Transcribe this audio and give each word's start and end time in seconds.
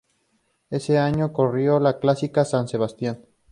Ese 0.71 0.97
año 0.97 1.31
corrió 1.31 1.79
la 1.79 1.99
Clásica 1.99 2.43
San 2.43 2.67
Sebastián. 2.67 3.23